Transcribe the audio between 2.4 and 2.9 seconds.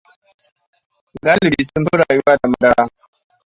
da madara.